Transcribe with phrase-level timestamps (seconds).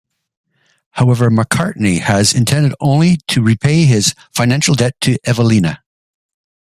[0.93, 5.83] However, Macartney has intended only to repay his financial debt to Evelina.